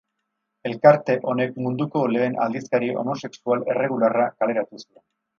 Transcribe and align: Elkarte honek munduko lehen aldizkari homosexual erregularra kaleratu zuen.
Elkarte 0.67 1.17
honek 1.33 1.51
munduko 1.65 2.01
lehen 2.13 2.37
aldizkari 2.45 2.89
homosexual 3.03 3.65
erregularra 3.75 4.25
kaleratu 4.41 4.81
zuen. 4.85 5.05